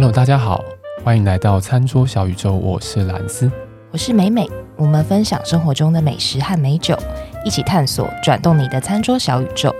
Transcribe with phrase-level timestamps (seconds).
[0.00, 0.64] Hello，大家好，
[1.04, 3.52] 欢迎来到餐桌小宇宙，我是蓝斯，
[3.90, 6.96] 我是美美，我们分享生活中的美食和美酒，
[7.44, 9.70] 一起探索转动你的餐桌小宇宙。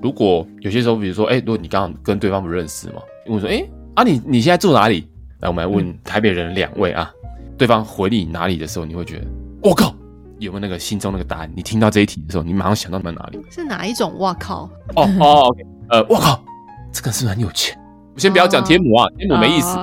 [0.00, 3.62] 如果有些时候，比如说，哎，如果你刚刚跟对方不认识嘛，问说，哎，
[3.94, 5.06] 啊你你现在住哪里？
[5.40, 7.12] 来，我们来问台北人两位啊，
[7.58, 9.26] 对方回你哪里的时候，你会觉得，
[9.64, 9.94] 我靠，
[10.42, 11.50] 有没有那个心中那个答案？
[11.54, 13.40] 你听到这一题的时候，你马上想到哪里？
[13.50, 14.18] 是哪一种？
[14.18, 14.68] 哇靠！
[14.96, 15.56] 哦哦
[15.90, 16.42] 呃，我靠，
[16.92, 17.78] 这个是不是很有钱？
[18.14, 19.76] 我先不要讲天母啊，天母没意思，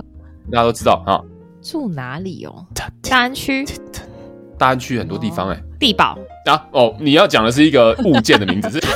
[0.51, 1.19] 大家都知道啊。
[1.61, 2.65] 住哪里哦？
[3.01, 3.65] 大安区。
[4.57, 5.61] 大安区很多地方哎。
[5.79, 8.87] 地堡啊哦，你要讲的是一个物件的名字是？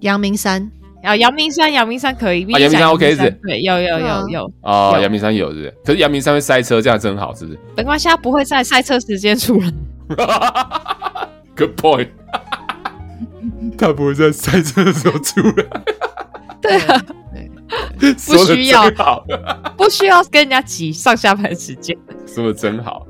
[0.00, 0.70] 阳明山
[1.06, 2.42] 啊，阳明山，阳明山可以。
[2.52, 3.30] 啊，阳明山 OK 是？
[3.42, 4.52] 对，有有有有。
[4.62, 5.74] 哦，阳明山有是不是？
[5.84, 7.58] 可是阳明山会塞车，这样真好，是不是？
[7.76, 9.72] 没关系，他不会在塞车时间出来。
[11.56, 12.08] Good point。
[13.78, 15.64] 他不会在塞车的时候出来。
[16.60, 17.00] 对啊，
[17.98, 18.90] 不需要，
[19.76, 21.96] 不需要跟人家挤上下班时间。
[22.26, 23.06] 说的真好。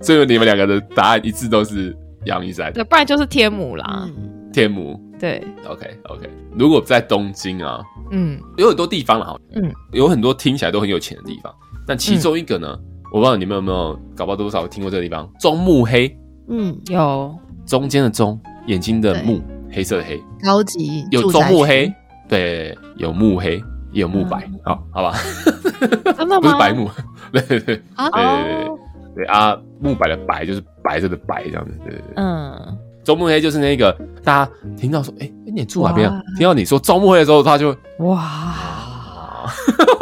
[0.00, 4.08] 所以你们两个的答案一致都是阳明山，对，不然就是天母啦。
[4.52, 6.28] 天母，对，OK OK。
[6.58, 11.54] 如果在东京啊，嗯，有很多地方了哈，嗯，有很多听起来都很有钱的地方，
[11.86, 12.78] 但其中一个呢，
[13.12, 16.14] 我不知道你们有没有搞不好多少听过这个地方，中目黑，
[16.48, 19.40] 嗯，有，中间的中，眼睛的目，
[19.72, 21.92] 黑色的黑，高级，有中目黑，
[22.28, 25.12] 对，有目黑，也有目白，好，好吧，
[26.40, 26.90] 不是白目，
[27.32, 28.76] 对 对对，啊，对对对
[29.16, 32.78] 对啊，目白的白就是白色的白这样子，对对对，嗯。
[33.06, 36.20] 中目黑就是那个，大家听到说，哎、欸，你住哪边啊？
[36.36, 37.68] 听到你说中目黑的时候，他就
[38.00, 39.46] 哇，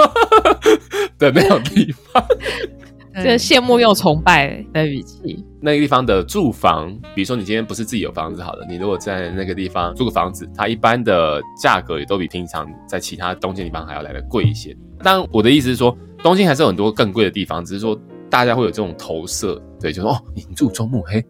[1.19, 2.25] 的那种地方，
[3.23, 5.45] 这羡慕又崇拜的语气。
[5.61, 14.75] 那个地方的住房，比如说你今天不是自己有房子，好了，你如果在那个地方租个房子，它一般的价格也都比平常在其他东京地方还要来得贵一些。
[15.03, 18.01] 当然，我的意思是说，东京还是有很多更贵的地方，只是说
[18.31, 21.23] 大家会有这种投射，对，就说哦，你住中目黑。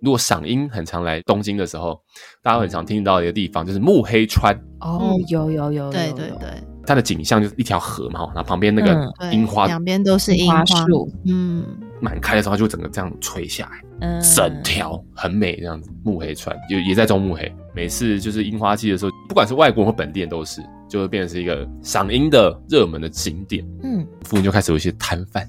[0.00, 2.00] 如果赏樱很常来东京的时候，
[2.42, 4.56] 大家很常听到一个地方就是目黑川。
[4.80, 6.48] 哦，有有有，对对对，
[6.86, 10.64] 它的景象就是一条河嘛，然后旁边那个樱花，两边都是樱花。
[10.64, 11.64] 树，嗯，
[12.00, 15.90] 满开的时候就整个这样垂下来，嗯，整条很美这样子。
[16.02, 25.46] 目黑川就也在中目黑，每次就是樱花季的时候，不管是外国人或本地人都是，就会变成是一个赏樱的热门的景点，嗯，附近就开始有一些摊贩。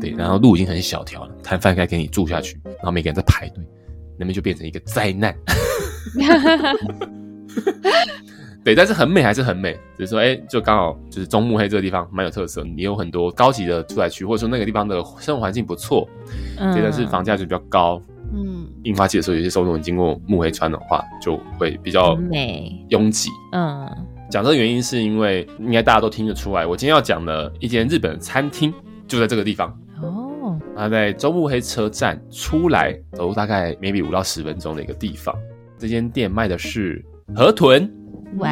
[0.00, 3.64] 对，然后路已经很小条了，摊贩该给你住下去，然后每个人在排队，
[4.18, 5.34] 那边就变成一个灾难。
[8.64, 16.06] 对，但是很美还是很美，只是说，哎，就刚好就是中目黑这个地方蛮有特色，你有很多高级的住宅区，或者说那个地方的生活环境不错，
[16.58, 18.02] 嗯，但是房价就比较高，
[18.34, 23.88] 嗯，樱花季的时候，有些时候如果你经过目黑川的话，就会比较美拥挤，嗯，
[24.30, 28.74] 讲这个原因是因为应该大家都听得出来，我今天要讲的一间日本餐厅
[29.06, 29.74] 就在这个地方。
[30.78, 35.34] 哦，他在中目黑车站出来走路大概 maybe 五到十分钟的一个地方。
[35.76, 37.90] 这间店卖的是河豚，
[38.38, 38.48] 哇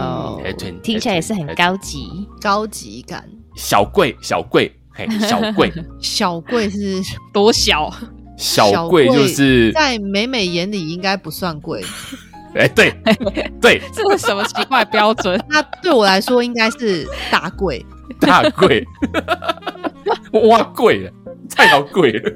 [0.00, 3.24] 哦，河豚听起来也是很高级，高级感。
[3.54, 7.00] 小贵，小贵，嘿，小贵， 小贵是
[7.32, 7.88] 多小？
[8.36, 11.80] 小贵就是在美美眼里应该不算贵。
[12.56, 12.92] 哎，对，
[13.60, 15.40] 对， 这是什么奇怪标准？
[15.48, 17.84] 那对我来说应该是大贵，
[18.20, 18.84] 大贵。
[20.48, 21.12] 哇，贵了，
[21.48, 22.32] 菜好贵了。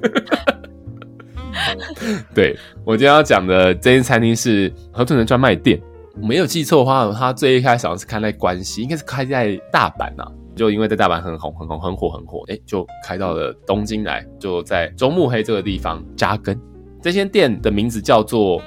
[2.34, 5.80] 对，我今天要讲的这间餐厅是河豚的专卖店。
[6.20, 10.24] 没有记错的话，它最一开始好像是开在关西，应该是开在大阪呐、
[10.54, 16.58] 就因为在大阪很红、很红、很火、很火，哎，就开到了东京来，就在中目黑这个地方扎根。
[17.02, 18.60] 这间店的名字叫做，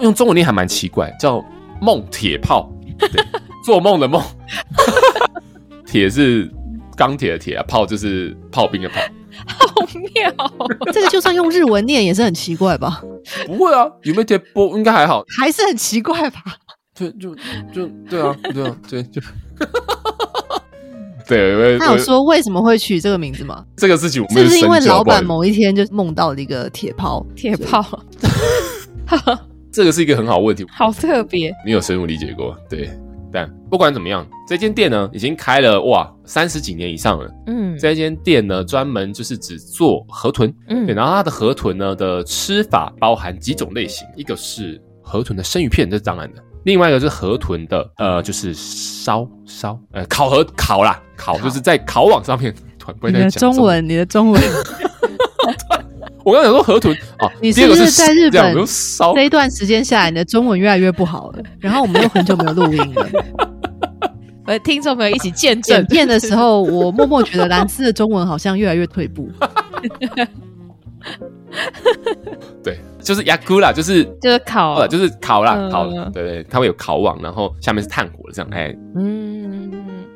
[0.00, 1.44] 用中文念还蛮奇怪，叫
[1.80, 2.70] 梦铁炮，
[3.64, 4.22] 做梦的梦，
[5.86, 6.50] 铁是。
[6.96, 8.98] 钢铁的铁啊，炮就是炮兵的炮，
[9.46, 10.32] 好妙！
[10.92, 13.02] 这个就算用日文念也是很奇怪吧？
[13.46, 16.40] 不会啊，有没有铁波应该还好，还是很奇怪吧？
[16.98, 17.34] 对，就
[17.72, 19.20] 就对啊，对啊，对就，
[21.28, 23.64] 对，因为他有说为什么会取这个名字吗？
[23.76, 27.26] 这个事情我是不是因为老板某一天就梦到了一个铁炮？
[27.34, 27.84] 铁炮，
[29.70, 32.56] 这个是一个很好问题，好特别，你有深入理解过？
[32.68, 32.90] 对。
[33.32, 37.30] 但不管怎么样，这间店呢已经开了哇三十几年以上了。
[37.46, 40.52] 嗯，这间店呢专门就是只做河豚。
[40.68, 54.42] 嗯，对，然后它的河豚呢的吃法包含几种类型，一个是河豚的生鱼片，这是当然的；另外一个是河豚的呃就是烧烧呃烤河烤啦，烤就是在烤网上面 突然不会再讲你的中文，你的中文。
[56.26, 61.40] 我刚刚讲说河豚哦， 你是不是在日本这，这一段时间下来，你的中文越来越不好了？
[61.60, 63.06] 然后我们又很久没有录音了。
[64.46, 65.76] 呃，听众朋友一起见证。
[65.76, 69.30] 剪片的时候，我默默觉得兰斯的中文好像越来越退步。
[72.60, 75.86] 对，就是压库啦，就是就是烤，就是烤啦，嗯、烤。
[76.10, 78.50] 对对，它会有烤网，然后下面是炭火这样。
[78.50, 79.70] 哎，嗯，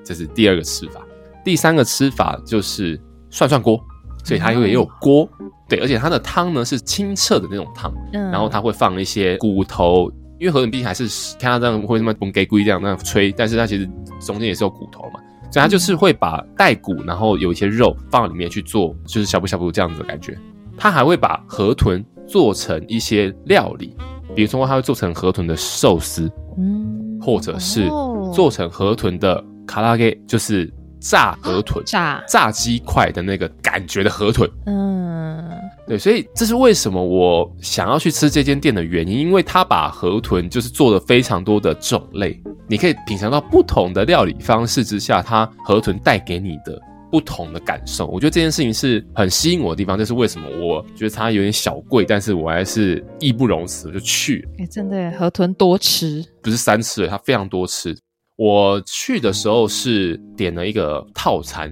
[0.05, 1.01] 这是第二个吃法。
[1.45, 3.81] 第三个吃法就是涮涮锅。
[4.23, 5.27] 所以它又也有锅，
[5.71, 11.05] 对，而且它的汤呢是清澈的那种汤，然后它会放一些骨头，因为河豚毕竟还是
[11.39, 13.89] 看它这样会那么崩给龟这样那样吹，但是它其实
[14.19, 15.21] 中间也是有骨头嘛，
[15.51, 20.37] 所以它就是会把带骨，然后有一些肉放在里面去做，就是小不小不这样子的感觉。
[20.77, 23.97] 它还会把河豚做成一些料理，
[24.35, 26.29] 比如说它会做成河豚的寿司，
[26.59, 27.89] 嗯，或者是
[28.35, 30.69] 做成河豚的卡拉给，就是。
[31.01, 35.51] 炸河豚，炸炸鸡块的那个感觉的河豚，嗯，
[35.87, 46.81] 对，所以这是为什么我想要去吃这间店的原因，因为它把河豚就是做了非常多的种类，你可以品尝到不同的料理方式之下，它河豚带给你的
[47.11, 48.07] 不同的感受。
[48.07, 54.47] 我觉得这件事情是很吸引我的地方，这是为什么我觉得它有点小贵，但是我还是义不容辞就去。
[54.59, 57.97] 哎、欸，真的河豚多吃，不是三吃，它非常多吃。
[58.41, 61.71] 我去的时候是点了一个套餐，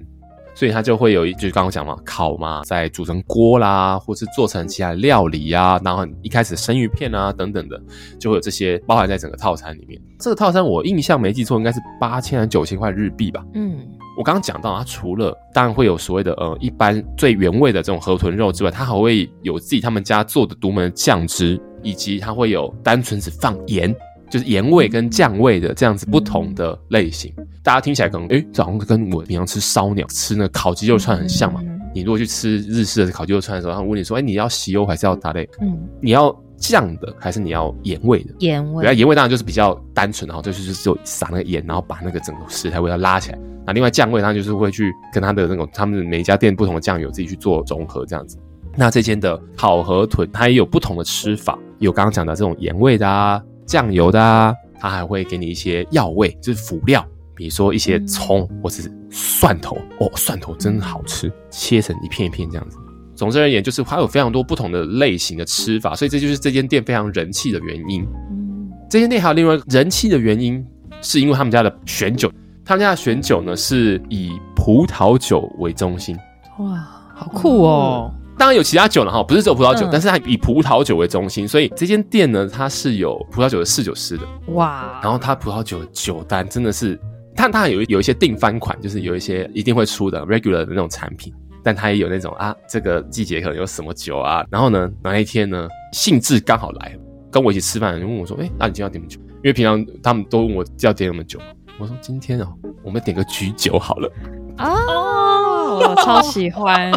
[0.54, 7.80] 所以它就会有一，就是刚刚讲嘛，烤嘛，再煮成锅啦，或是做成其他料理啊，然后一开始生鱼片啊等等的，
[8.20, 9.98] 就会有这些包含在整个套餐里面。
[10.20, 13.42] 这个套餐我印象没记错，应该是八千还是九千块日币吧？
[13.54, 13.78] 嗯，
[14.18, 23.96] 我刚刚讲到，它除了当然会有所谓的呃一般最原味的这种河豚肉之外，它还会有自己他们家做的独门的酱汁，以及它会有单纯只放盐。
[24.30, 27.32] 就是盐味跟酱味的这样子不同的类型，
[27.62, 31.60] 大家听起来可能诶，这好像跟我平常吃烧鸟、吃那烤鸡肉串很像嘛。
[31.94, 35.48] 你如果去吃日式的烤鸡肉串的时候，他问你说，哎，你要咸油还是要打类？
[35.60, 38.34] 嗯，你要酱的还是你要盐味的？
[38.40, 38.84] 盐味。
[38.84, 43.38] 对啊，盐味当然就是比较单纯，然后就是就撒那个盐，然后把那个整个食材味道拉起来。
[43.66, 48.38] 那另外酱味，它就是会去跟它的那种他们每一家店不同的酱油自己去做综合这样子。
[48.76, 53.42] 那这间的烤河豚，它也有不同的吃法，有刚刚讲的这种盐味的啊。
[53.68, 57.06] 酱油的啊，它还会给你一些药味，就是辅料，
[57.36, 62.78] 比如说一些葱或者是蒜头哦，蒜头真的好吃，切成一片一片这样子。
[63.14, 68.06] 总之而言，就是它有非常多不同的类型的吃法，所以这就是这间店非常人气的原因。
[68.30, 70.64] 嗯，这间店还有另外人气的原因，
[71.02, 72.32] 是因为他们家的选酒，
[72.64, 76.16] 他们家的选酒呢是以葡萄酒为中心。
[76.58, 76.76] 哇，
[77.14, 78.14] 好酷哦！
[78.38, 85.00] 当然有其他酒了哈，不是只有葡萄酒，嗯、但是它以葡萄酒为中心，所以这间店呢，它是有葡萄酒的侍酒师的哇。
[85.02, 86.98] 然后它葡萄酒的酒单真的是，
[87.34, 94.44] 它它有有一些定番款，就是有一些一定会出的 regular 的那种产品，但它也有那种啊，这个季节可能有什么酒啊。
[94.50, 96.96] 然后呢，哪一天呢，兴致刚好来，
[97.32, 99.20] 跟我一起吃饭的人问我说，哎、欸，那你今天要点什么酒？
[99.38, 101.40] 因为平常他们都问我要点什么酒，
[101.78, 102.46] 我说今天哦，
[102.84, 104.12] 我们点个橘酒好了。
[104.58, 106.92] 哦，我超喜欢。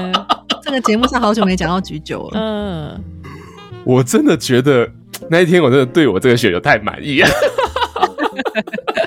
[0.72, 2.40] 这个节目上好久没讲到橘酒了。
[2.40, 3.04] 嗯，
[3.84, 4.90] 我真的觉得
[5.30, 7.28] 那一天我真的对我这个选酒太满意了。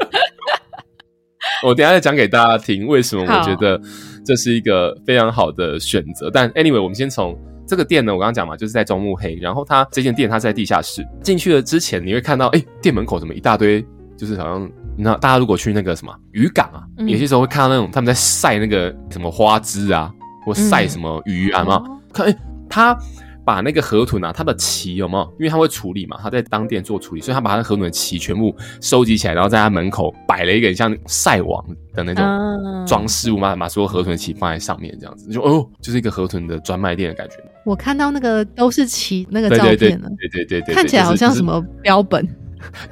[1.64, 3.80] 我等一下再讲给大家听，为什么我觉得
[4.26, 6.30] 这是一个非常好的选择。
[6.30, 7.34] 但 anyway，我们先从
[7.66, 11.02] 这个店呢，我刚刚讲嘛，就是在中目黑，然后它这间店它在地下室。
[11.22, 13.82] 进去了之前，你会看到，哎，店门口怎么一大堆，
[14.18, 20.12] 就是好像那大家如果去那个什么渔港啊，嗯、有些时候会看到那种他们在晒那个什么花枝啊。
[20.44, 21.82] 或晒什么鱼啊嘛？
[21.86, 22.98] 嗯、看，哎、欸，他
[23.44, 25.24] 把那个河豚啊，它的鳍有没有？
[25.38, 37.36] 因为他会处理嘛，他在当店做处理，所以他把他的河豚的鳍全部收集起来，然后在他门口摆了一个像晒网的那种装饰物嘛，把所有河豚的鳍放在上面，这样子就哦，就是一个河豚的专卖店的感觉。
[37.66, 42.26] 我看到那个都是鳍那个照片了，对对对对，对对对，看起来好像什么标本。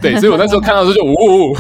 [0.03, 1.57] 对，所以我那时候看到的时候就呜，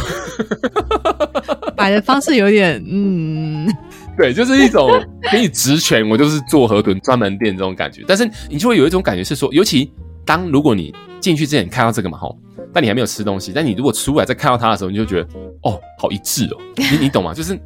[1.75, 3.67] 摆的方式有点嗯。
[4.17, 4.91] 对，就是一种
[5.31, 8.05] 给你职权，我就是做河豚专门店这种感觉。
[8.07, 9.91] 但是你就会有一种感觉是说，尤其
[10.25, 12.39] 当如果你进去之前看到这个嘛吼，
[12.73, 15.29] 但你还没有吃东西，但你如果出来再看到它的时候，你就觉得
[15.63, 17.33] 哦，好一致哦，你你懂吗？
[17.33, 17.59] 就是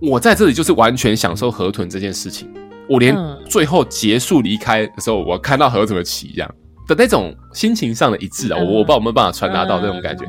[0.00, 2.48] 我在这里就是完全享受河豚这件事情，
[2.88, 3.16] 我连
[3.48, 6.54] 最后结束离开的时候，我看到河豚的鳍这样
[6.86, 10.24] 的那种心情上的一致啊，我我不知道有没有办法传达到这种感觉。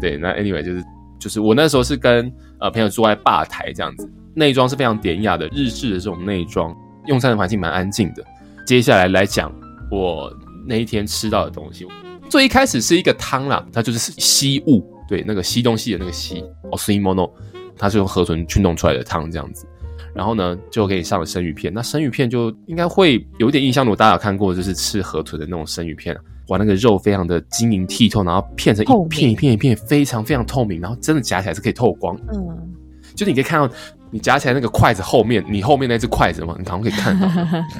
[0.00, 0.84] 对，那 anyway 就是
[1.18, 4.10] 就是我那时候是跟呃朋友坐在吧台这样子。
[4.34, 6.74] 内装是非常典雅的日式的这种内装，
[7.06, 8.24] 用餐的环境蛮安静的。
[8.66, 9.52] 接下来来讲
[9.90, 10.32] 我
[10.66, 11.86] 那一天吃到的东西，
[12.28, 17.30] 最一开始是一个汤啦，它就是西物，对，那个西东西的那个西，哦，吸 mono，
[17.76, 19.66] 它是用河豚去弄出来的汤这样子。
[20.12, 21.72] 然后呢，就给你上了生鱼片。
[21.72, 26.16] 那生鱼片就应该会有点印象，如果大家有看过，就是吃河豚的那种生鱼片，
[26.48, 32.16] 哇，那个肉非常的晶莹剔透，然后片成一片一片一片，非常非常透明，然后真的夹起来是可以透光。
[32.32, 32.72] 嗯，
[33.14, 33.72] 就是你可以看到
[34.10, 37.28] 你夹起来那个筷子后面，你后面那只筷子嘛，你好像可以看到，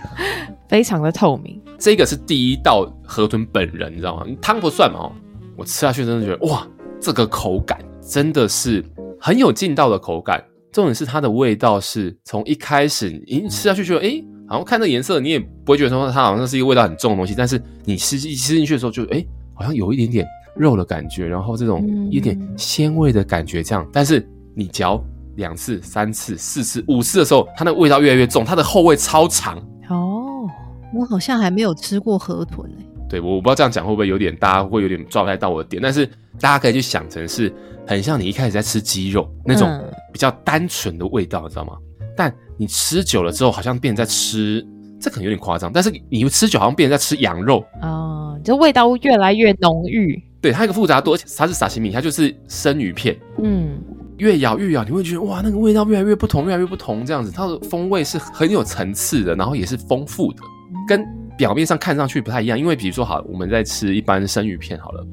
[0.69, 1.61] 非常的透明。
[1.79, 4.27] 这个是第一道河豚本人，你知道吗？
[4.41, 5.13] 汤不算嘛，哦，
[5.57, 6.67] 我吃下去真的觉得哇，
[7.01, 8.85] 这个口感真的是
[9.21, 10.43] 很有劲道的口感。
[10.73, 17.35] 重点是它的味道是从一开始你吃下去觉得，哎，好像看这颜色，你也不会觉得说它好像是一个味道很重的东西。
[17.37, 23.85] 但是你吃一吃进去的时候就，就哎，好像有一点点肉的感觉，然后这种一点鲜味的感觉这样。
[23.93, 25.03] 但是你嚼
[25.37, 29.59] 两次、三次、四次、五次的时候，它那个味道越来越重，它的后味超长。
[29.89, 30.49] 哦，
[30.95, 32.87] 我好像还没有吃过河豚诶。
[33.09, 35.83] 对，我不知道这样讲会不会有点，大家会有点抓不太到我的点。
[35.83, 36.07] 但是
[36.41, 37.53] 大家可以去想成是。
[37.87, 39.69] 很像你一开始在吃鸡肉那种
[40.13, 41.73] 比较单纯的味道，嗯、你知道吗？
[42.17, 44.65] 但你吃久了之后，好像变成在吃，
[45.01, 45.73] 这可能有点夸张。
[45.73, 50.23] 但是你吃久，好像变成在吃羊肉哦，这味道越来越浓郁。
[50.41, 53.19] 对，它一个复杂多，而且它是沙西米，它就是生鱼片。
[53.43, 53.83] 嗯，
[54.21, 60.43] 越咬越咬，你会觉得哇，那个味道越来越不同，越来越不同，这样子，它的风味是很有层次的，然后也是丰富的，
[60.87, 61.05] 跟
[61.37, 62.59] 表面上看上去不太一样。
[62.59, 65.05] 因为比如说，好，我们在吃一般生鱼片，好了。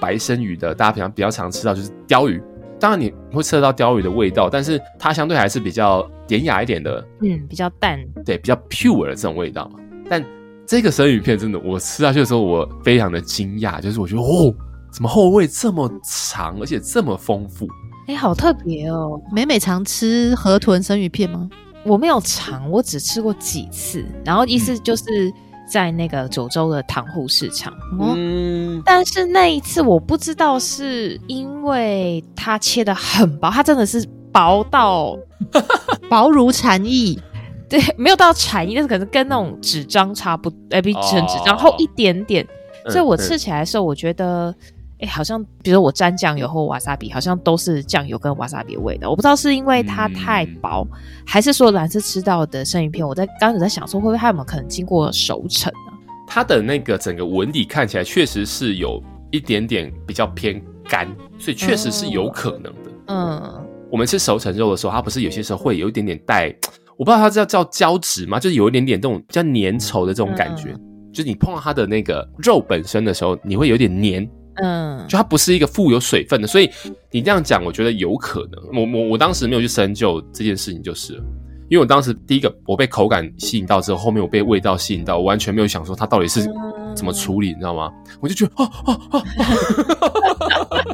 [0.00, 2.40] 白生鱼的，大家平常比较常吃到就是鲷鱼，
[2.78, 9.68] 当然你会吃得到鲷鱼的味道，但是它相对还是比较典雅一点的，嗯，比较淡，对，比较 pure 的这种味道。
[10.08, 10.24] 但
[10.64, 14.54] 这个生鱼片真的，我吃下去的时候，我非常的惊讶，就是我觉得哦，
[14.92, 17.66] 怎么后味这么长，而且这么丰富？
[18.06, 19.20] 哎、欸，好特别哦！
[19.32, 21.48] 美美常吃河豚生鱼片吗？
[21.84, 25.04] 我没有尝，我只吃过几次，然后意思就是。
[25.28, 25.34] 嗯
[25.70, 34.02] 在那个九州的塘户市场，嗯，但是那一次我不知道是因为它切的很薄，它真的是
[34.32, 35.14] 薄到
[36.08, 37.20] 薄如蝉翼，
[37.68, 42.42] 对，没有到蝉翼，但是可能跟那种纸张差不多，哎，比成纸张厚一点点，
[42.86, 44.54] 哦、所以我吃起来的时候，我觉得。
[45.00, 49.08] 哎，好像比如说我沾酱油或瓦萨比，好像都是酱油跟瓦萨比的味道。
[49.08, 55.92] 我不知道是因为它太薄，嗯、还是说蓝色吃到的生鱼片，我在刚才在想说，会不会它有没有可能经过熟成呢？
[56.26, 59.00] 它的那个整个纹理看起来确实是有
[59.30, 61.06] 一点点比较偏干，
[61.38, 62.90] 所以确实是有可能的。
[63.06, 66.52] 嗯，嗯我们吃熟成肉的时候，它不是有些时候会有一点点带，
[66.96, 68.40] 我不知道它叫叫胶质吗？
[68.40, 70.80] 就是有一点点这种比较粘稠的这种感觉，嗯、
[71.12, 74.28] 就是你碰到它的那个肉本身的时候，你会有点黏。
[74.62, 76.70] 嗯，就它不是一个富有水分的，所以
[77.10, 78.60] 你这样讲，我觉得有可能。
[78.72, 81.22] 我我我当时没有去深究这件事情，就是了，
[81.68, 86.42] 因为我当时第一个我被口感吸引到之后，后面我被味道吸引到，我完全没有想说它到底是
[86.94, 87.92] 怎么处理，你知道吗？
[88.20, 89.24] 我就觉得啊啊啊！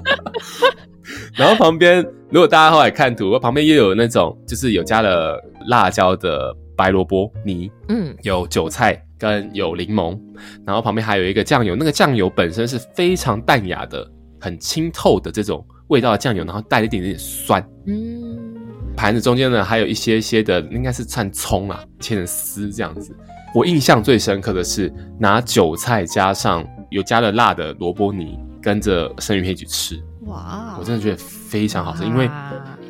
[1.35, 9.03] 然后旁边如果大家后来看图，旁边又有那种就是有加了辣椒的白萝卜泥，嗯，有韭菜。
[9.18, 10.18] 跟有柠檬，
[10.66, 14.06] 然后旁边还有一个酱油，那个酱油本身是非常淡雅的、
[14.40, 17.64] 很清透的这种味道的酱油，然后带了一点点酸。
[17.87, 18.38] 嗯，
[18.97, 23.16] 盘子中间呢还有一些些的，应该是串葱啊，切成丝这样子。
[23.54, 30.02] 我印象最深刻的是拿韭菜加上有加了辣的萝卜泥，跟着生鱼片一起吃。
[30.26, 32.28] 哇，我真的觉得非常好吃，因为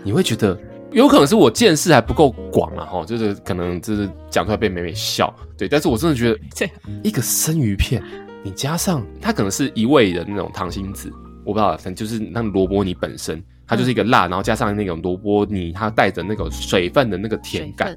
[0.02, 0.58] 你会觉得。
[0.94, 6.70] 有可能是我见识还不够广啊，哈，就是可能就是讲出来被美美笑，对，但是我真的觉得 这
[7.02, 8.00] 一个生鱼片，
[8.44, 11.12] 你加上它可能是一味的那种糖心子，
[11.44, 17.96] 我不知道，反正就是那萝卜泥本身，它就是一个辣，然后加上那种萝卜泥，它带着那个水分的那个甜感，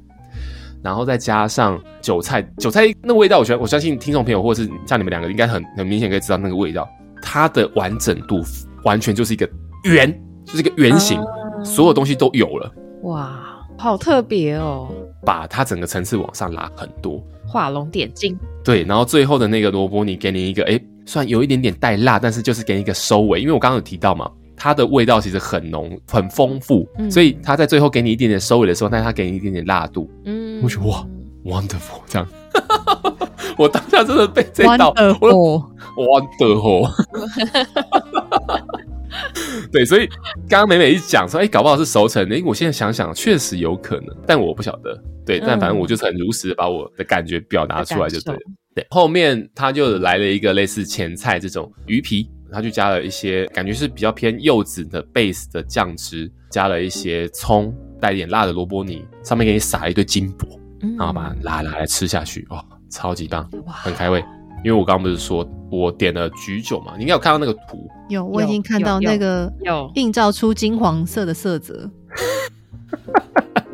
[0.82, 6.88] 然后再加上韭菜，韭菜那个味道，我觉得我相信听众朋友或者是像你们两个应该很很明显可以知道那个味道，
[7.22, 8.42] 它的完整度
[8.82, 9.48] 完全就是一个
[9.84, 10.12] 圆，
[10.44, 11.20] 就是一个圆形，
[11.64, 12.74] 所有东西都有了。
[13.02, 13.38] 哇，
[13.76, 14.88] 好特别哦！
[15.24, 18.36] 把它整个层次往上拉很多，画龙点睛。
[18.64, 23.40] 对，然后最后的那个萝卜泥给你一个，哎，虽然有一点点带辣，但是就是给你一个收尾。
[23.40, 30.10] 因为我刚刚有提到嘛，它的味道其实很浓、很丰富，嗯、所以它在最后给你一点点收尾的时候，但是它给你一点点辣度。
[30.24, 31.06] 嗯，我觉得哇
[31.44, 32.28] ，wonderful 这样。
[33.56, 36.90] 我当下真的被这道，wonderful，wonderful。
[39.72, 40.06] 对，所以
[40.48, 42.36] 刚刚美美一讲说，哎，搞不好是熟成的。
[42.36, 45.02] 哎，我现在想想，确实有可能，但我不晓得。
[45.24, 48.40] 对，但反正我就是很如实的把我的感觉表达出来就对了。
[48.74, 60.58] 对，后面他就来了一个类似前菜这种鱼皮，他就加了一些感觉是比较偏柚子的 base 的酱汁，加了一些葱，带一点辣的萝卜泥，上面给你撒一堆金箔，
[60.96, 64.24] 然后把它拉拉来吃下去，哇，超级棒，很开胃。
[64.64, 67.88] 因为我刚刚不是说我点了橘酒嘛，你应该有看到那个图。
[68.08, 71.90] 有，我已经看到那个有映照出金黄色的色泽。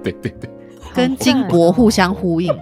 [0.03, 0.51] 对 对对，
[0.95, 2.53] 跟金箔互相呼应。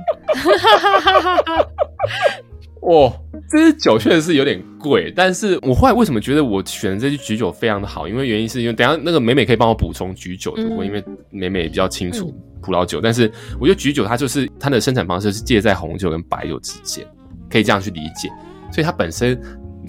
[2.83, 3.12] 哇，
[3.49, 8.09] 这支酒确实是有点贵，但是我后来为什么觉得我选的这支橘酒非常的好？
[8.09, 17.07] 因为原因是因为等下那个美美可以帮我补充橘酒的，嗯、因为美美比较清楚葡萄酒，嗯、但是我觉得橘酒它就是它的生产方式是介在红酒跟白酒之间，
[17.52, 18.30] 可以这样去理解，
[18.73, 19.38] 所以它本身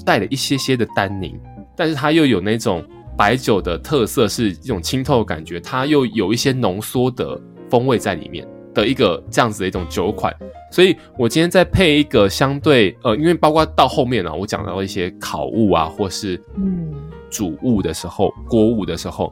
[0.05, 1.39] 带了一些些的单宁，
[1.75, 2.83] 但是它又有那种
[3.17, 7.39] 白酒的特色，是一种清透的感觉，它又有一些浓缩的
[7.69, 8.45] 风味在里面。
[8.73, 10.35] 的一个这样子的一种酒款，
[10.71, 16.91] 所以我今天再配一个相对呃，因为包括到后面啊，我讲到一些烤物啊，或是嗯
[17.29, 19.31] 煮物的时候，锅物的时候，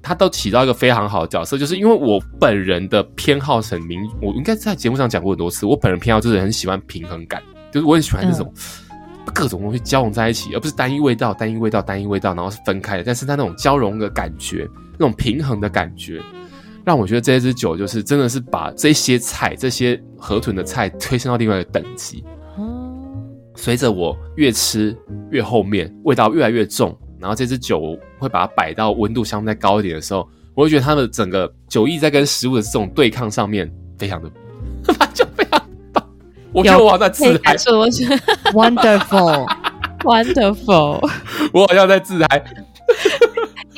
[0.00, 1.58] 它都起到一个非常好的角色。
[1.58, 7.42] 就是因为我本人的偏好很明，我应该在节目上讲过很多次，我本人偏好就是很喜欢平衡感，
[7.78, 8.52] 就是我很喜欢这种
[9.32, 14.68] 各种东西交融在一起，而不是单一味道、单一味道、单一味道，然后是分开的，但是它那种交融的感觉，
[14.98, 16.20] 那种平衡的感觉。
[16.84, 22.24] 让我觉得这支酒就是真的是把这些菜、这些河豚的菜推升到另外一个等级。
[23.54, 24.96] 随着我越吃
[25.30, 34.30] 越后面，味道越来越重，然后这支酒会把它摆到温度相对高一点的时候，我会觉得它的整个酒意在跟食物的这种对抗上面非常的，
[35.12, 35.27] 就。
[36.58, 37.54] 我觉得我好像在自嗨
[38.52, 41.00] ，wonderful，wonderful，
[41.54, 42.42] 我好像在自嗨。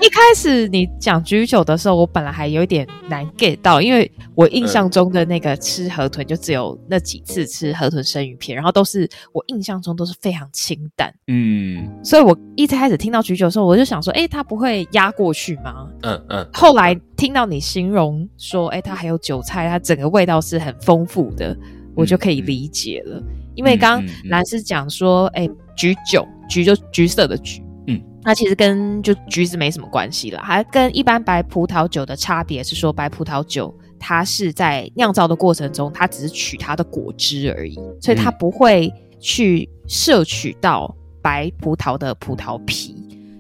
[0.03, 15.87] 一开始你讲橘酒的时候，我本来还有一点难 get 到，因为我印象中的那个吃河豚就只有那几次吃河豚生鱼片，然后都是我印象中都是非常清淡，嗯，所以我一开始听到橘酒的时候，我就想说，哎，它不会压过去吗？
[16.03, 16.49] 嗯嗯。
[16.51, 21.55] 后来听到你形容说，哎，它还有韭菜，它整个味道是很丰富的，
[21.95, 23.23] 我就可以理解了。
[23.55, 27.63] 因为刚刚兰斯讲说，哎，橘酒，橘就橘色的橘。
[27.87, 42.95] 嗯那其实跟就橘子没什么关系了，还跟一般白葡萄酒的差别是说，白葡萄酒它是在酿造的过程中，它只是取它的果汁而已，所以它不会去摄取到白葡萄的葡萄皮。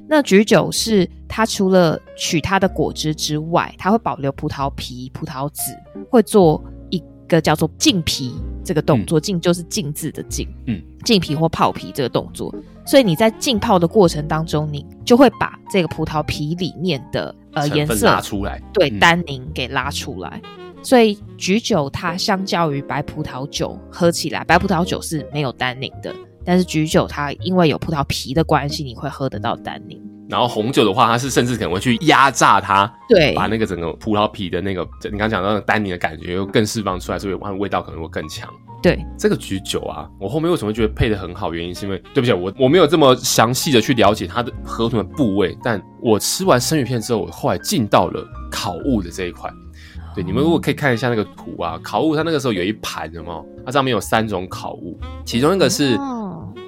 [0.09, 5.73] 那橘酒是它除了取它的果汁之外，它会保留葡萄皮、葡萄籽，
[6.09, 6.80] 会做一
[7.31, 12.55] 个叫做浸皮这个动作，浸就是浸渍的浸，嗯，浸皮或泡皮这个动作。
[12.85, 20.41] 所以你在浸泡的过程当中，你就会把这个葡萄皮里面的呃颜色拉出来，对，单宁给拉出来。
[20.59, 26.13] 嗯、所以橘酒它相较于白葡萄酒喝起来，白葡萄酒是没有单宁的，
[26.45, 30.03] 但是橘酒它因为有葡萄皮的关系，你会喝得到单宁。
[30.31, 38.49] 然后红酒的话，它是甚至可能会去压榨它，对，把那个整个葡萄皮的那个你刚刚讲到的单宁的感觉又更释放出来，所以它味道可能会更强。
[38.83, 41.53] 对这个橘酒啊，我后面为什么会觉得配的很好？
[41.53, 49.51] 原因是因为对不起，我我没有这么详细的去了解它的河豚的部位，但我吃完生鱼片之后，我后来进到了烤物的这一块。
[50.15, 53.47] 对，你们如果可以看一下那个图啊，烤物它那个时候有一盘，有没有？
[53.67, 55.99] 它上面有三种烤物，其中一个是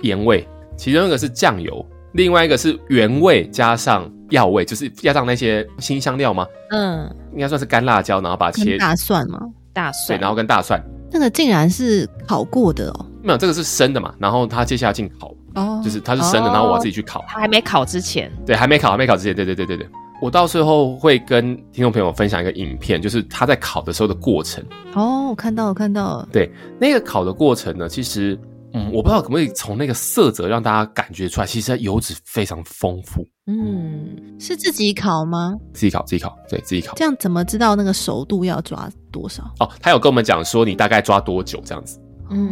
[0.03, 0.47] 盐味，
[0.77, 6.47] 其中一个是酱油，另外一个是原味加上药味，就是加上那些新香料吗？
[6.71, 9.41] 嗯，应该算是干辣椒，然后把它切大蒜吗？
[9.73, 10.83] 大蒜，对，然后跟大蒜。
[11.11, 13.07] 那个竟然是烤过的哦？
[13.23, 14.15] 没有，这个是生的嘛。
[14.19, 17.25] 然后它接下来进烤，哦，就是它是生的，然后我要自己去烤。
[17.29, 19.87] 它还没烤之前，对，还没烤，还没烤之前，对对对对对。
[20.21, 24.63] 我到最后会跟听众朋友分享一个影片，就是它在烤的时候的过程。
[24.95, 26.29] 哦，我看到了，看到了。
[26.31, 28.39] 对，那个烤的过程呢，其实。
[28.75, 33.27] 嗯，我不知道可不可以从那个色泽让大家感觉出来，其实它油脂非常丰富。
[33.47, 35.55] 嗯，是自己烤吗？
[35.75, 36.95] 自己烤，自己烤，对，自己烤。
[36.95, 39.43] 这样怎么知道那个熟度要抓多少？
[39.61, 42.01] 哦，他有跟我们讲说你大概抓多久这样子。
[42.31, 42.49] 嗯，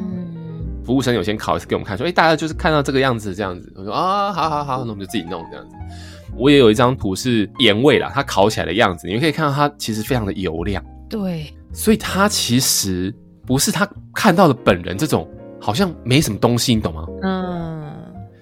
[0.85, 3.73] 服务生有先烤一次给我们看，说，哎，大家就是看到这个样子这样子。
[3.77, 5.75] 我说啊，好好好，那我们就自己弄这样子。
[6.37, 10.85] 我也有一张图是盐味啦，它烤起来的样子，你们可以看到它其实非常的油亮。
[11.09, 13.15] 对，所以它其实
[13.47, 15.27] 不是他看到的本人这种。
[15.61, 17.07] 好像没什么东西，你懂吗？
[17.23, 17.93] 嗯，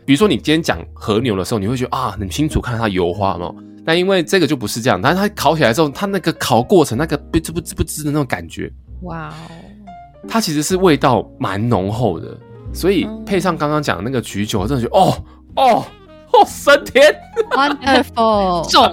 [0.06, 3.52] 比如说你今天讲和牛的时候，你会觉得啊，很清楚看到它油花嘛。
[3.84, 8.70] 但因为这个就不是这样，但是它烤起来之后，它那个烤过程，那个不滋不滋不滋的那种感觉，
[9.02, 9.32] 哇哦，
[10.28, 12.38] 它其实是味道蛮浓厚的。
[12.72, 15.24] 所以配上刚刚讲的那个橘酒，我真的觉得哦
[15.56, 15.84] 哦
[16.32, 17.14] 哦，升天
[17.52, 18.84] ，wonderful，重，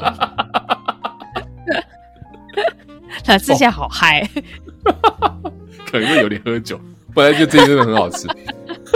[3.25, 4.25] 他之前好嗨，
[5.91, 6.79] 可能会有点喝酒。
[7.15, 8.27] 本来就这些真的很好吃，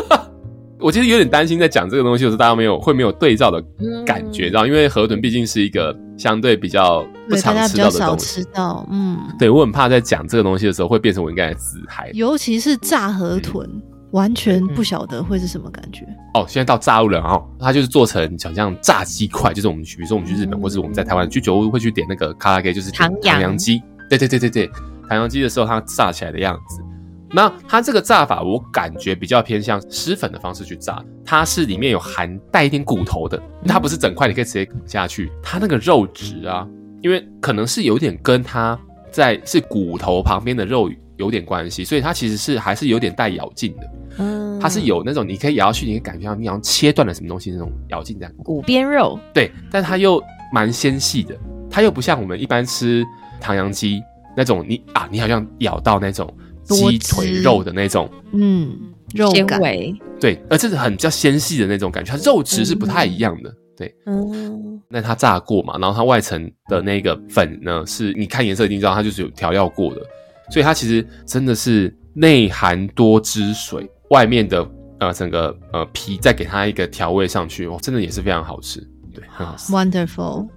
[0.78, 3.64] 我其实有点担心在讲这个东西的时候，大家没有会没有对照的
[4.06, 4.68] 感觉，知道？
[4.68, 16.06] 因为河豚毕竟是一个相对比较不常吃到的东西，吃到，嗯，对，我很怕在讲这个东西的时候会变成我应该的自嗨，尤其是炸河豚，嗯、完全不晓得会是什么感觉。
[16.34, 24.70] 哦，现在到炸物了啊，它就是做成像这样炸鸡块，就是我们去，比如说我们去日本，嗯、或者我们在台湾去酒屋会去点那个卡拉 K，，就是唐扬鸡，对对对对对。
[25.10, 26.82] 糖浆鸡的时候它炸起来的样子。
[27.32, 35.32] 那它这个炸法，我感觉比较偏向湿粉的方式去炸，它是里面有含带一点骨头的，它不是整块，你可以直接啃下去。
[35.44, 36.68] 它那个肉质啊，
[37.02, 38.80] 因为可能是有点跟它
[39.12, 43.92] 在是骨头旁边的肉有点关系，所以它其实是还是有点带咬劲的。
[44.18, 49.20] 嗯，它是有那种你可以咬下去，你感觉到你好像切断了什么东西那种咬劲在骨边肉。
[49.34, 50.20] 对，但它又
[50.52, 51.38] 蛮纤细的，
[51.70, 53.06] 它又不像我们一般吃
[53.40, 54.02] 唐扬鸡
[54.36, 56.28] 那种你，你啊，你好像咬到那种。
[56.70, 58.78] 鸡腿肉的那种，嗯，
[59.14, 70.02] 肉纤维，对，而且是很比较纤细的那种感觉，它肉质是不太一样的，嗯、对，嗯，那它炸过嘛，然后它外层的那个粉呢，是你看颜色一定知道它就是有调料过的，
[70.50, 74.68] 所以它其实真的是内含多汁水，外面的
[75.00, 78.80] 呃整个呃皮再给它一个调味上去，哦，真的也是非常好吃，
[79.14, 80.48] 对，很好吃， Wonderful，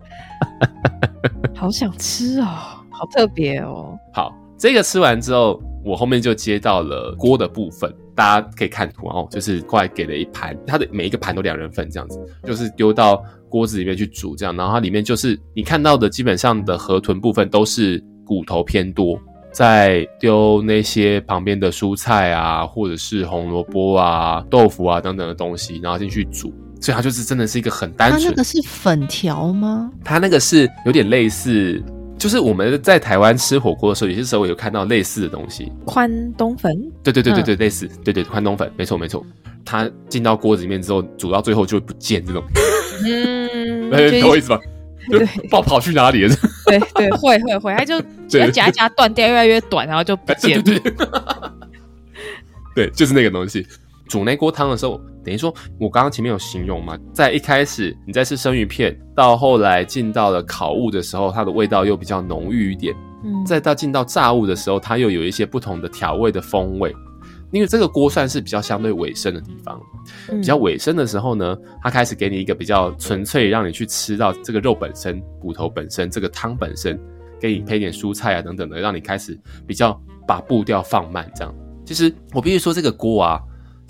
[1.55, 2.47] 好想吃哦，
[2.91, 5.61] 好特别哦，好，这个吃完之后。
[5.85, 19.19] 我后面就接到了锅的部分，大家可以看图哦，就是过来给了一盘，它的每一个盘都两人份这样子，就是丢到锅子里面去煮这样，然后它里面就是你看到的基本上的河豚部分都是骨头偏多，
[19.51, 28.23] 再丢那些旁边的蔬菜啊，或者是红萝卜啊、豆腐啊等等的东西，然后进去煮，所以它就是真的是一个很单纯。
[28.23, 29.91] 它那个是粉条吗？
[30.05, 31.83] 它那个是有点类似。
[32.23, 36.73] 就是我们在台湾吃火锅的时候，有些时候有看到类似的东西，宽冬粉。
[37.03, 39.27] 对对对对对，嗯、类似，对对宽冬粉，没错没错。
[39.65, 42.41] 它进到锅子里面之后，煮到最后就会不见这种。
[43.05, 43.91] 嗯，
[44.23, 44.61] 懂我意思吧？
[45.11, 46.35] 对，就不知道跑去哪里了。
[46.67, 50.63] 对对，会会会，它就 夹一夹断掉，越来越短，然后就不见。
[50.63, 51.07] 对对对，
[52.77, 53.67] 对，就是那个东西。
[54.13, 62.95] 煮那锅汤的时候，等于说我刚刚前面有形容嘛，在一开始你在吃生鱼片，到后来进到了烤物的时候，它的味道又比较浓郁一点，
[63.25, 66.95] 嗯，再到进到炸物的时候，它又有一些不同的调味的风味。
[67.53, 69.81] 因为这个锅算是比较相对尾声的地方，
[70.29, 77.01] 比较尾声的时候呢，它开始给你一个比较纯粹，让你去吃到这个肉本身、骨头本身、这个汤本身，
[77.41, 79.99] 给你配点蔬菜啊等等的，让你开始比较
[80.29, 81.27] 把步调放慢。
[81.35, 81.55] 这样，
[81.87, 83.41] 其实我必须说这个锅啊。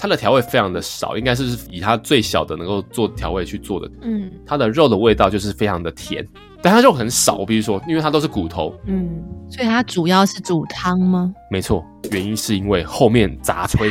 [0.02, 3.88] 它的调味非常的少，应该是以它最小的能够做调味去做的。
[4.00, 6.26] 嗯，它的肉的味道就是非常的甜，
[6.60, 7.36] 但它肉很少。
[7.36, 8.74] 我必须说，因为它都是骨头。
[8.86, 11.32] 嗯，所以它主要是煮汤吗？
[11.48, 13.88] 没错，原因是因为后面杂炊。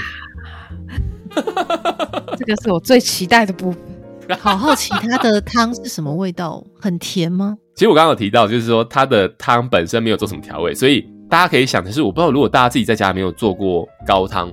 [2.36, 3.82] 这个是我最期待的部分。
[4.38, 6.62] 好好奇它的汤是什么味道？
[6.78, 7.56] 很甜吗？
[7.74, 14.52] 其实我刚刚有提到，就是说它的汤本身没有做什么调味，所以大家可以想的是，我不知道如果大家自己在家没有做过高汤。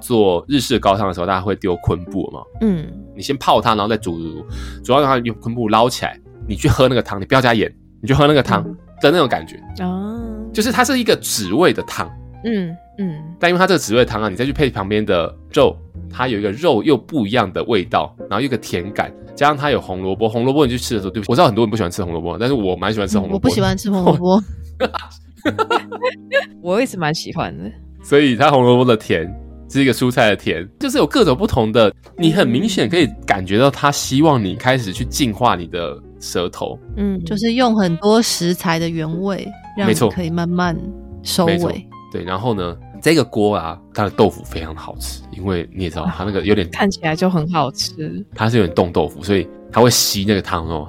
[0.00, 2.40] 做日式高汤的时候，大家会丢昆布嘛？
[2.60, 4.46] 嗯，你先泡它，然后再煮煮煮，
[4.84, 8.62] 煮到它用昆布捞起来，你去喝那个汤，你不要加盐，你就喝那个汤
[9.00, 9.56] 的那种感觉。
[9.82, 12.08] 哦，嗯、就是它是一个紫味的汤，
[12.44, 15.76] 嗯嗯，但因为它这个紫味汤啊，你再去配旁边的肉，
[16.10, 24.42] 它有一个肉又不一样的味道，然后有一个甜感，加上它有红萝卜，红萝卜你去吃的时候，对不起，我知道很多人不喜欢吃红萝卜，但是我蛮喜欢吃红萝卜，我不喜欢吃红萝卜，
[26.62, 27.70] 我也是蛮喜欢的，
[28.02, 29.32] 所以它红萝卜的甜。
[29.68, 40.76] 是一个蔬菜的甜，就是有各种不同的，你很明显可以感觉到他希望你开始去净化你的舌头，嗯，就是用很多食材的原味，让你可以慢慢
[41.22, 41.86] 收尾。
[42.10, 50.88] 对，然后呢，这个锅啊，它的豆腐非常的好吃，因为你也知道，它那个有点 看起来就很好吃，它是有点冻豆腐，所以它会吸那个汤哦。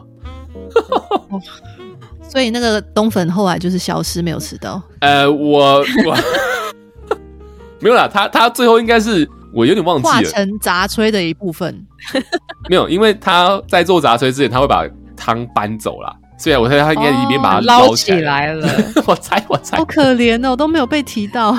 [2.29, 4.81] 所以那个冬粉后来就是消失，没有吃到。
[5.01, 6.15] 呃，我我。
[7.79, 11.85] 没有啦，他他最后应该是我有点忘记了，化成杂炊的一部分。
[12.69, 16.15] 没有，因为他在做杂炊之前，他会把汤搬走啦。
[16.37, 18.65] 所以我猜他应该里面把它捞起来了。
[18.95, 21.57] 哦、我猜，我猜，好可怜哦，都没有被提到。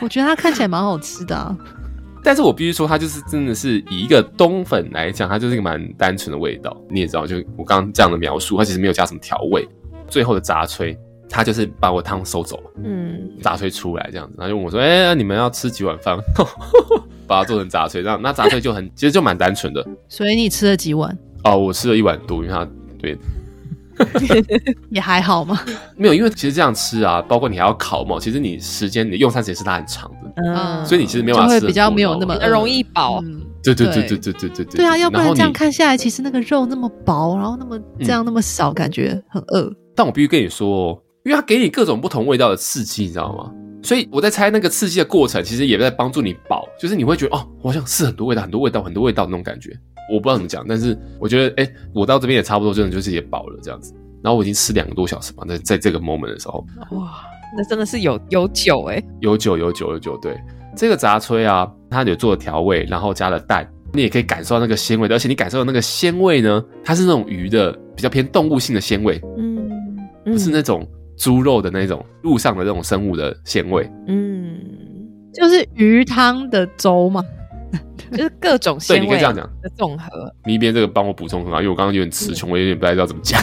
[0.00, 1.56] 我觉得它看起来蛮好吃的、啊，
[2.22, 6.76] 但是我必须说，它就是真的是以一个冬粉来讲，它就是一个蛮单纯的味道。
[6.90, 9.66] 你也知道，就我刚刚这样的描述，它其实没有加什么调味。
[10.08, 10.94] 最后的杂炊。
[11.28, 16.16] 他就是把我汤收走，嗯，杂碎出来这样子，然后就问我说：“哎、欸，你们要吃几碗饭？”
[17.26, 19.82] 把它做成杂碎，这样那杂碎就很，其实就蛮单纯的。
[20.08, 21.16] 所以你吃了几碗？
[21.42, 23.18] 哦，我吃了一碗多，因为它对，
[24.90, 25.58] 也还好嘛。
[25.96, 33.22] 没有，因为其实这样吃啊，包括你还要烤嘛，其实你时间你用餐时间是它很长的，嗯，所以你其实没有办法吃，会比较没有那么容易饱。
[33.62, 34.76] 对对对对对对对对。
[34.76, 39.72] 对啊，要不然这样看下来，其实那个肉那么薄，然后那么这样那么少，感觉很饿。
[39.96, 41.00] 但我必须跟你说。
[41.24, 43.50] 因为它给你各种不同味道的刺激，你知道吗？
[43.82, 49.70] 所以我在猜那个刺激的过程，其实也在帮助你饱，就是你会觉得哦，我好像是很多味道，很多味道，很多味道的那种感觉。
[50.12, 53.94] 我不知道怎么讲，但是我觉得，哎，我到这边也差不多，真的就是也饱了这样子。
[54.22, 57.12] 然后我已经吃两个多小时嘛，在在这个 moment 的时候，哇，
[57.56, 60.16] 那真的是有有酒哎，有酒有酒有酒。
[60.18, 60.38] 对，
[60.76, 69.70] 这个杂炊啊，它有做调味，然后加了蛋，你也可以感受到那个鲜味，而且你感受到那个鲜味呢，它是那种鱼的比较偏动物性的鲜味，嗯，
[70.24, 74.58] 不是那种猪肉的那种路上的这种生物的鲜味，嗯，
[75.32, 77.24] 就是鱼汤的粥嘛。
[78.12, 80.32] 就是各种鲜味，对，你可以这样讲的综合。
[80.44, 83.40] 咪边这个帮我补充很好，因为我刚刚有点词 穷，我有点不太知道怎么讲。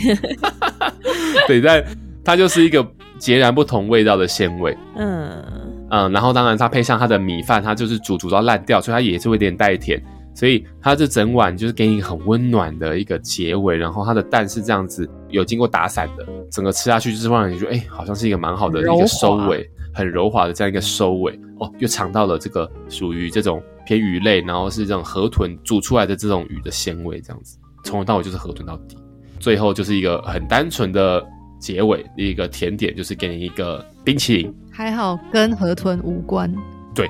[1.47, 1.83] 对，但
[2.23, 2.85] 它就是一个
[3.17, 4.77] 截然不同味道的鲜味。
[4.95, 5.43] 嗯
[5.89, 10.01] 嗯，然后当然它配上它的米饭，它就是煮煮到烂掉，所以它也是会有点带甜。
[10.33, 13.75] 所以它这整碗就是给你很温暖的一个结尾。
[13.75, 21.39] 然后它的蛋是这样子有经过打散的，整个吃下去就是让人觉得哎，好像是一个蛮好的一个收尾，很柔滑的这样一个收尾。
[21.59, 23.61] 哦，又尝到了这个属于这种。
[23.83, 28.95] 偏鱼类，然后是这种河豚煮出来的这种鱼的鲜味，这样子从头到尾就是河豚到底，
[29.39, 31.21] 最后就是一个很单纯的
[31.59, 36.53] 结尾，一个甜点就是给你一个冰淇淋，还好跟河豚无关。
[36.93, 37.09] 对，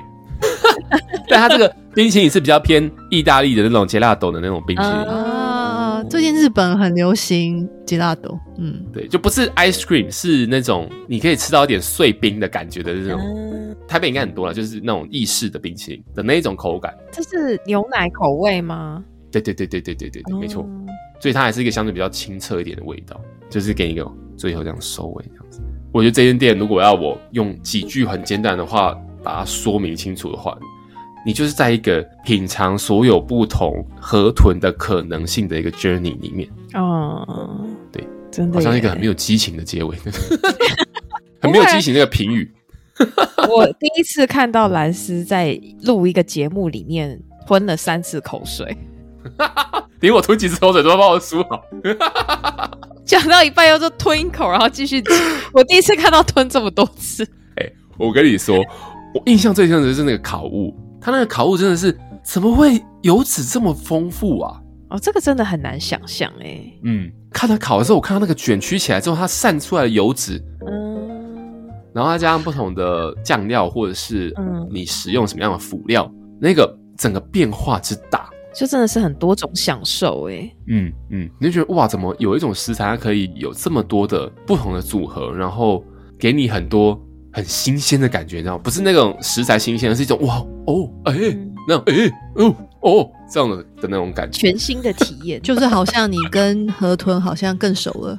[1.28, 6.02] 但它这个冰淇淋是比较偏意大利的那种杰拉斗的那种冰淇淋啊。
[6.10, 13.20] 最近日本很流行杰拉斗，嗯，对，就不是 ice cream，是那种你可以吃到一点碎冰的感觉的这种。
[13.20, 13.52] 嗯
[13.88, 16.94] 台北应该很多了，就是那种意式的冰淇淋的那一种口感。
[17.10, 19.04] 这是牛奶口味吗？
[19.30, 20.66] 对对对对对对对，没错。
[21.20, 25.60] 所以它还是一个相对比较清澈一点的味道，就是给你一个最后这样收尾这样子。
[25.92, 30.56] 我觉得这间店如果要我用几句很简单的话把它说明清楚的话，
[31.24, 36.48] 你就是在一个品尝所有不同河豚的可能性的一个 journey 里面。
[36.74, 39.96] 哦，对，真的好像一个很没有激情的结尾，
[41.40, 42.50] 很没有激情那个评语。
[43.48, 48.76] 我第一次看到兰斯在录一个节目里面吞了三次口水，
[50.00, 51.62] 连我吞几次口水都要把我数好。
[53.04, 55.12] 讲到一半又说吞一口，然后继续吃。
[55.52, 57.24] 我第一次看到吞这么多次。
[57.56, 58.58] 哎、欸，我跟你说，
[59.14, 64.62] 我印象最深的是那个烤物，它那个烤物真的是怎么会油脂这么丰富啊？
[64.88, 66.62] 哦，这个真的很难想象哎。
[66.84, 70.92] 嗯，看它烤的时候，我看到那个卷曲起来之后，它散出来的油脂，嗯。
[71.92, 74.32] 然后再加上不同的酱料，或者是
[74.70, 80.50] 你使用什么样的辅料，嗯、那个整个变化之大，就真的是很多种享受哎。
[80.68, 85.84] 嗯嗯，你就觉得哇，怎么有一种食材它可以有这么多的不同的组合，然后
[86.18, 86.98] 给你很多
[87.30, 88.62] 很新鲜的感觉，你知道吗？
[88.64, 92.54] 不是那种食材新鲜，而是一种哇哦哎、欸，那哎、欸、哦。
[92.82, 98.18] 哦，这样的的那种感觉，全新的体验， 就是好像你跟河豚好像更熟了，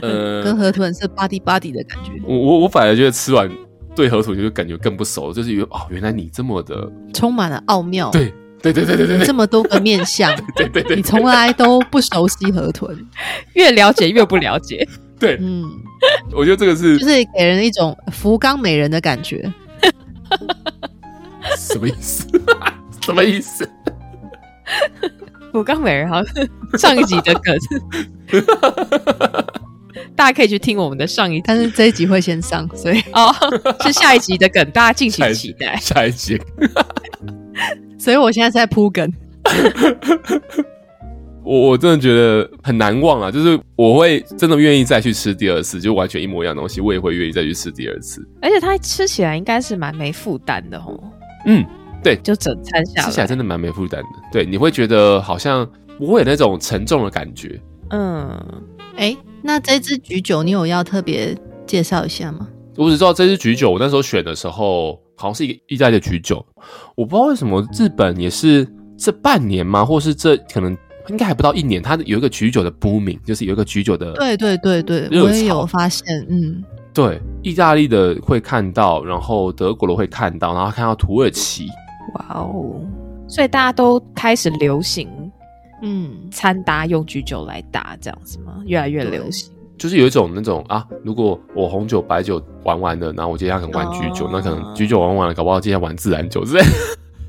[0.00, 2.12] 呃， 跟河豚是 buddy buddy 的感觉。
[2.24, 3.50] 我我我反而觉得吃完
[3.96, 12.96] 对河豚就感觉更不熟，就是因为哦，原来你这么的充满了奥妙，对对对对对对，这么多个面相， 对对对，你从来都不熟悉河豚，
[13.54, 14.86] 越了解越不了解，
[15.18, 15.68] 对，嗯，
[16.36, 19.52] 我觉得这个是就是给人一种福冈美人的感觉，
[21.56, 22.26] 什么意思？
[23.04, 23.68] 什么意思？
[25.50, 27.56] 福冈美人好像上一集的梗，
[30.14, 33.34] 大家可以去听我们的上一集，但是这一集会先上，所以哦
[33.80, 36.38] 是下一集的梗，大家敬请期待下一集。
[37.98, 39.10] 所以我现在在铺梗，
[41.42, 43.30] 我我真的觉得很难忘啊！
[43.30, 48.22] 就是我会真的愿意再去吃第二次，就完全一模一样的东西，我也会愿意再去吃第二次。
[48.42, 51.02] 而且它吃起来应该是蛮没负担的哦。
[51.48, 51.66] 嗯。
[52.00, 54.08] 对，就整餐下来，吃起来真的蛮没负担的。
[54.30, 57.60] 对，你会觉得好像不会有那种沉重的感觉。
[57.90, 58.40] 嗯，
[58.96, 62.46] 哎，那这支橘酒你有要特别介绍一下吗？
[62.76, 66.46] 我只知道这支橘酒，我那时候选的时候好像是一个意大利的橘酒，
[66.94, 68.64] 我不知道为什么日本也是
[68.96, 69.84] 这半年吗？
[69.84, 76.62] 或是这可能应该还不到一年，它有一个橘酒的 booming，就是有一个橘酒的，对对对对，我也有发现，嗯。
[76.98, 81.68] 对，意大利的会看到，然后德国的会看到，然后看到土耳其。
[82.14, 82.74] 哇哦！
[83.28, 85.08] 所以大家都开始流行，
[85.80, 88.54] 嗯，餐搭用居酒来搭这样子吗？
[88.66, 96.64] 越来越流行，就是有一种那种啊，如果我红酒、白酒玩完了，然后我接下来可能玩居酒，哦、那可能居酒玩完了，搞不好接下来玩自然酒之类。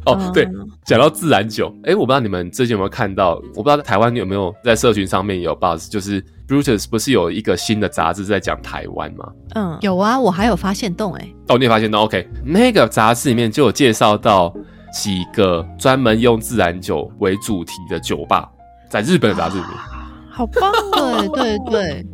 [0.05, 0.47] 哦，哦对，
[0.85, 9.31] 讲到自然酒，哎，我不知道你们最近有没有看到，我不知道台湾有没有在社群上面有 buzz，就是 Brutus 不是有一个新的杂志在讲台湾吗？
[9.55, 14.53] 嗯，有啊，我还有发现洞哎、欸，哦，你也发现洞，OK，那个杂志里面就有介绍到。
[14.91, 18.49] 几个专门用自然酒为主题的酒吧，
[18.89, 19.71] 在日本的杂志里面，
[20.31, 21.27] 好棒哦！
[21.35, 22.05] 对对对，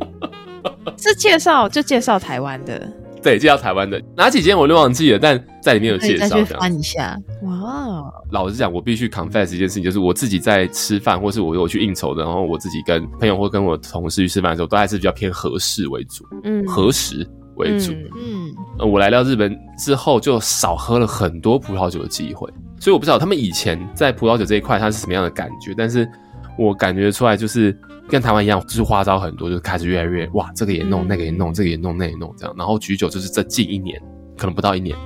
[0.98, 2.86] 是介绍就介绍台湾的，
[3.26, 6.38] 对，介绍台湾的哪几间我都忘记了，但在里面有介绍。
[6.38, 8.04] 一下，哇！
[8.30, 18.10] 老实讲，我必须 confess 一件事情，就是我自己在吃饭，或是我有去应酬的，然后我自己跟朋友或跟我同事去吃饭的时候，都还是比较偏合适为主，嗯，合食为主，嗯。
[18.14, 26.08] 嗯呃，我来到日本之后就少喝了很多葡萄酒的机会，所以我不知道他们以前在葡萄酒这一块它是什么样的感觉，但是
[26.56, 27.76] 我感觉出来就是
[28.08, 32.54] 跟台湾一样，就是花招很多，就开始越来越哇，这个也弄，那个也弄，这个也弄，那个也弄这样。
[32.56, 34.00] 然后橘酒就是这近一年，
[34.36, 34.96] 可能不到一年，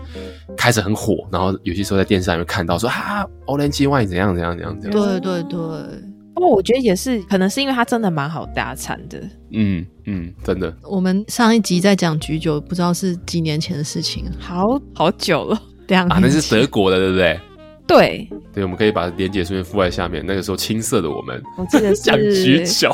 [0.56, 5.00] 开始很火，然后有些时候在电视上面看到说啊，Orange Wine 怎样怎样怎样怎样。
[5.00, 5.58] 对对对。
[6.32, 9.20] 不过我觉得也是，可能是因为它真的蛮好搭餐的。
[9.52, 10.74] 嗯嗯，真的。
[10.82, 17.38] 我们上一集在讲菊酒，不知道是几年前的事情，好好久了，两年啊，那是德国的，对不对？
[17.90, 20.24] 对对，我们可以把连结顺便附在下面。
[20.26, 22.90] 那个时候青涩的我们，我记得是讲橘酒，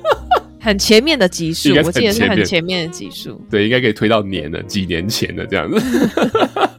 [0.58, 3.40] 很前面的集数，我记得是很前面的集数。
[3.50, 6.08] 对，应该可以推到年了，几年前的这样子。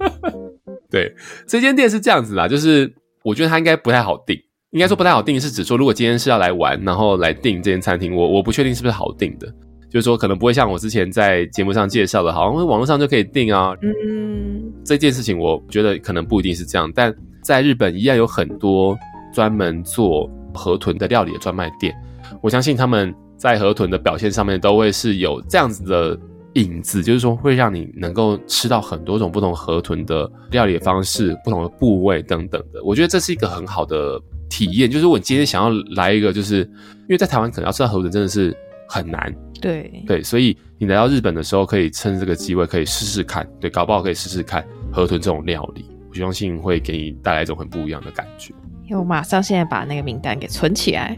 [0.89, 1.13] 对，
[1.47, 2.91] 这间店是这样子啦，就是
[3.23, 4.37] 我觉得它应该不太好订。
[4.71, 9.45] 应该说不太好订，是指说如果今天是要来玩，然后来订这间餐厅，我我不确定是不是好订的，
[9.89, 13.75] 就是说可能不会像我之前在节目上介绍的，好像网络上就可以订啊。
[13.81, 18.97] 嗯，这件事情我觉得可能不一定是这样，但在日本一样有很多
[19.33, 21.95] 专门做河豚的料理的专卖店，
[22.41, 26.19] 我相信他们在河豚的表现上面都会是有这样子的
[26.53, 34.21] 影子，就是说会让你能够吃到很多种不同河豚的料理方式、不同的部位等等的，我觉得这是一个很好的。
[34.53, 38.53] 体验就是，我今天想要来一个，就是因为在台湾可能要吃到河豚真的是
[38.85, 40.03] 很难，对。
[40.05, 48.53] 对，所以你来到日本的时候，可以趁这个机会可以试试看，对，搞不好可以试试看河豚这种料理，我相信会给你带来一种很不一样的感觉。
[48.83, 51.17] 因为我马上现在把那个名单给存起来，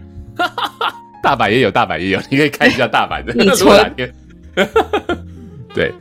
[1.22, 3.34] 大阪也有，大阪也有， 你可以看一下大阪的。
[3.38, 3.94] 你存？
[5.74, 5.92] 对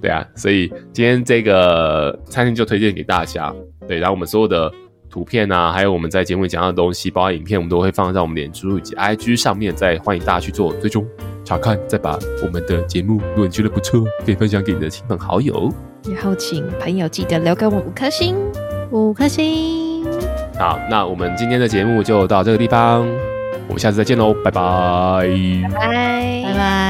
[0.00, 3.52] 对啊，所以今天这个餐厅就推荐给大家，
[3.88, 4.72] 对，然后我们所有的。
[5.10, 11.04] 图片啊，还有我们在节目里讲到的东西，包括影片，我们都会放在我们脸书以及 IG 上面，再欢迎大家去做追踪、
[11.44, 15.72] 查看，再把我们的节目，如果你觉得不错，可以分享给你的亲朋好友。
[16.06, 18.36] 然后请朋友记得留给我们五颗星，
[18.90, 20.06] 五颗星。
[20.58, 23.00] 好，那我们今天的节目就到这个地方，
[23.66, 24.60] 我们下次再见喽，拜拜，
[25.70, 26.89] 拜拜，拜拜。